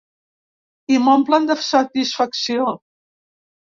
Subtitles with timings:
[0.93, 2.67] I m’omplen de satisfacció.